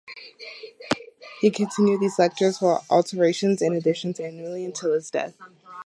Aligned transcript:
He 1.41 1.51
continued 1.51 2.01
these 2.01 2.17
lectures 2.17 2.59
with 2.59 2.83
alterations 2.89 3.61
and 3.61 3.75
additions 3.75 4.19
annually 4.19 4.71
till 4.71 4.95
his 4.95 5.11
death. 5.11 5.35